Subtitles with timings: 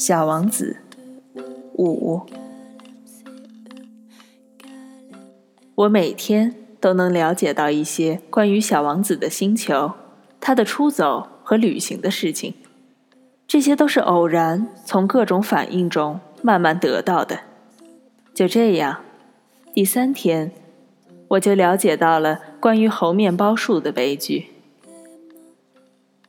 [0.00, 0.78] 小王子
[1.74, 2.22] 五，
[5.74, 9.92] 我每天都能了解到一些关于小王子的星球、
[10.40, 12.54] 他的出走和旅行的事情。
[13.46, 17.40] 这些都是偶然从各种反应中慢慢得到的。
[18.32, 19.02] 就这样，
[19.74, 20.50] 第三天，
[21.28, 24.46] 我就了解到了关于猴面包树的悲剧。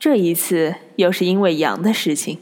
[0.00, 2.40] 这一次又是因为羊的事情。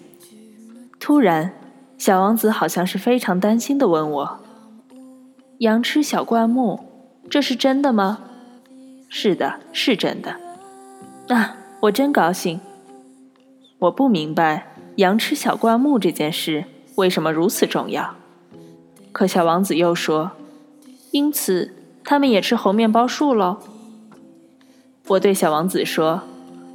[1.00, 1.52] 突然，
[1.96, 4.40] 小王子好像是非常担心的问我
[5.58, 6.78] ：“羊吃小灌木，
[7.30, 8.18] 这是真的吗
[9.08, 10.36] ？”“是的，是真的。
[11.34, 12.60] ”“啊，我真高兴。”
[13.80, 18.14] 我不明白羊吃小灌木这件事为什么如此重要。
[19.10, 20.32] 可小王子又说
[21.12, 23.56] ：“因此，他们也吃猴面包树喽。”
[25.08, 26.22] 我对小王子说：“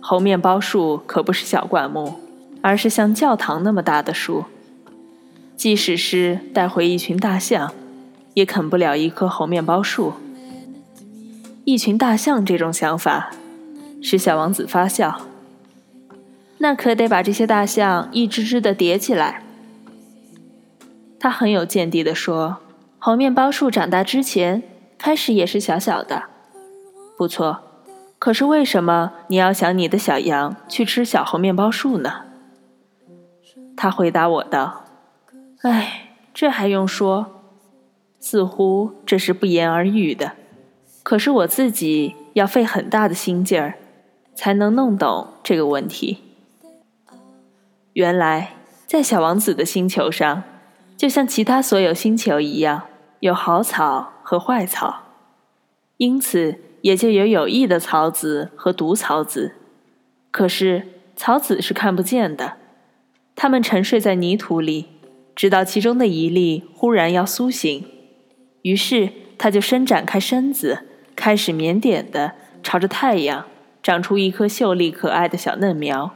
[0.01, 2.19] 猴面包树可不是小灌木。”
[2.65, 4.45] 而是像教堂那么大的树，
[5.55, 7.71] 即使是带回一群大象，
[8.33, 10.13] 也啃不了一棵猴面包树。
[11.63, 13.29] 一群大象这种想法，
[14.01, 15.21] 使小王子发笑。
[16.57, 19.43] 那可得把这些大象一只只的叠起来。
[21.19, 22.57] 他很有见地地说
[22.97, 24.63] ：“猴面包树长大之前，
[24.97, 26.23] 开始也是小小的。
[27.15, 27.59] 不错，
[28.17, 32.21] 可是为什么你要想你的小羊去吃小猴面包树呢？”
[33.85, 34.83] 他回答我道
[35.61, 37.43] ：“哎，这还用说？
[38.19, 40.31] 似乎这是不言而喻的。
[41.03, 43.75] 可是我自己要费很大的心劲儿，
[44.33, 46.17] 才能弄懂这个问题。
[47.93, 48.55] 原来，
[48.87, 50.41] 在小王子的星球上，
[50.97, 52.87] 就像其他所有星球一样，
[53.19, 55.03] 有好草和坏草，
[55.97, 59.53] 因此也就有有益的草籽和毒草籽。
[60.31, 62.53] 可是草籽是看不见的。”
[63.35, 64.85] 它们沉睡在泥土里，
[65.35, 67.85] 直到其中的一粒忽然要苏醒，
[68.61, 70.79] 于是它就伸展开身子，
[71.15, 72.31] 开始腼腆地
[72.63, 73.45] 朝着太阳
[73.83, 76.11] 长出一颗秀丽可爱的小嫩苗。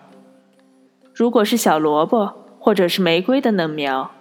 [1.14, 4.12] 如果是小萝卜或者是玫瑰的嫩苗，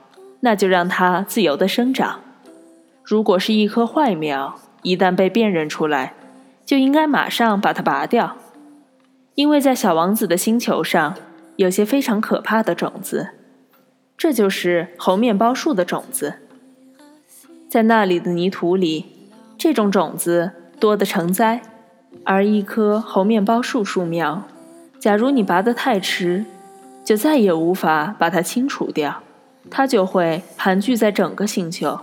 [0.41, 2.19] 那就让它自由地生长；
[3.05, 6.15] 如果是一棵坏苗，一旦被辨认出来，
[6.67, 8.37] 就应该马上把它拔掉，
[9.37, 11.15] 因为在小王子的星球上。
[11.59, 13.31] 有些非常可怕的种子，
[14.17, 16.35] 这就是猴面包树的种子。
[17.69, 19.07] 在那里的泥土里，
[19.59, 21.61] 这种种子多得成灾。
[22.23, 24.45] 而一棵猴面包树树苗，
[25.01, 26.45] 假如你拔得太迟，
[27.05, 29.21] 就再也无法把它清除掉，
[29.69, 31.99] 它就会盘踞在整个星球。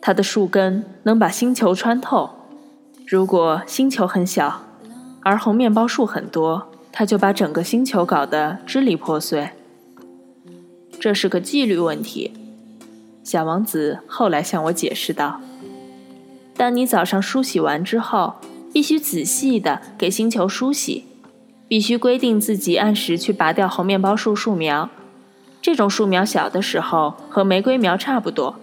[0.00, 2.30] 它的树根能把星球穿透。
[3.06, 4.64] 如果星球很小，
[5.20, 6.71] 而猴面包树很多。
[6.92, 9.50] 他就把整个星球搞得支离破碎。
[11.00, 12.32] 这是个纪律问题，
[13.24, 15.40] 小王子后来向我解释道
[16.56, 18.34] ：“当你早上梳洗完之后，
[18.72, 21.06] 必须仔细地给星球梳洗，
[21.66, 24.90] 必须规定自己按时去拔掉猴面包树树苗。
[25.60, 28.56] 这种树苗小的时候和玫瑰苗差不多，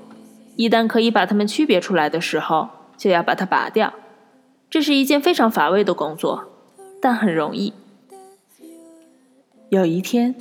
[0.56, 3.94] 一旦可以把它们区别出来的时候，就要把它拔掉。
[4.70, 6.46] 这是一件非常乏味的工作，
[7.02, 7.74] 但很容易。”
[9.70, 10.34] 有一天，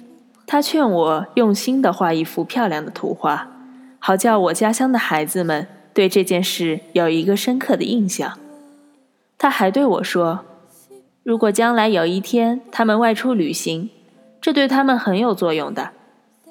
[0.46, 3.48] 他劝我用心地画一幅漂亮的图画，
[3.98, 8.38] 好叫我家乡的孩子们对这件事有一个深刻的印象。
[9.36, 10.46] 他还对我说
[11.22, 13.90] ：“如果将来有一天他们外出旅行，
[14.40, 15.90] 这对他们很有作用的。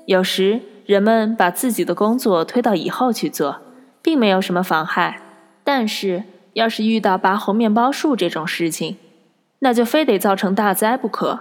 [0.05, 3.57] 有时人们把自己的工作推到以后去做，
[4.03, 5.19] 并没有什么妨害。
[5.63, 6.23] 但是
[6.53, 8.97] 要是遇到拔猴面包树这种事情，
[9.59, 11.39] 那就非得造成大灾不可。”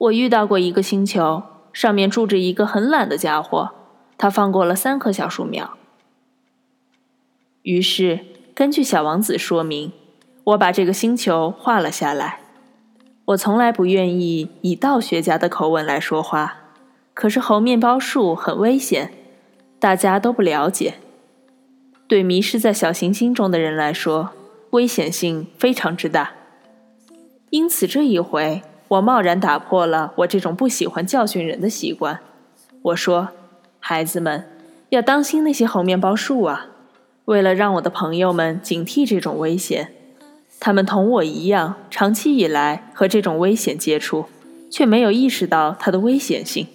[0.00, 1.42] 我遇到过一个星球，
[1.74, 3.72] 上面住着一个很懒的家伙，
[4.16, 5.76] 他放过了三棵小树苗。
[7.62, 8.20] 于是，
[8.54, 9.92] 根据小王子说明，
[10.44, 12.40] 我把这个星球画了下来。
[13.26, 16.60] 我从来不愿意以道学家的口吻来说话，
[17.12, 19.12] 可是猴面包树很危险，
[19.78, 20.94] 大家都不了解。
[22.08, 24.30] 对迷失在小行星中的人来说，
[24.70, 26.32] 危险性非常之大。
[27.50, 28.62] 因此，这一回。
[28.90, 32.18] 我贸然打破了我这种不喜欢教训人的习惯。
[32.82, 33.28] 我说
[33.78, 34.44] ：“孩子们，
[34.88, 36.66] 要当心那些猴面包树啊！
[37.26, 39.92] 为了让我的朋友们警惕这种危险，
[40.58, 44.24] 他们同我一样，长期以来和这种危险接触，
[44.68, 46.66] 却没有意识到它的危险性。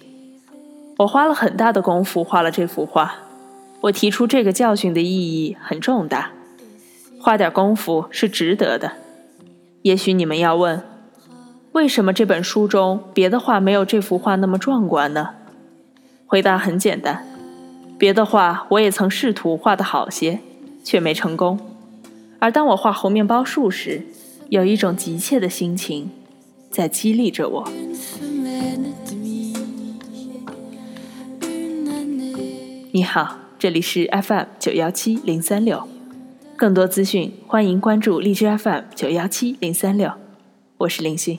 [0.96, 3.16] 我花了很大的功夫画了这幅画。
[3.82, 6.32] 我提出这个教训的意义很重大，
[7.20, 8.92] 花点功夫是值得的。
[9.82, 10.82] 也许你们要问。”
[11.76, 15.34] 为什么这本书中别的画没有这幅画那么壮观呢？
[16.24, 17.26] 回答很简单，
[17.98, 20.40] 别的画我也曾试图画得好些，
[20.82, 21.60] 却没成功。
[22.38, 24.06] 而当我画猴面包树时，
[24.48, 26.10] 有一种急切的心情
[26.70, 27.68] 在激励着我。
[32.90, 35.86] 你好，这里是 FM 九幺七零三六，
[36.56, 40.12] 更多资讯欢迎关注荔枝 FM 九幺七零三六，
[40.78, 41.38] 我是林讯。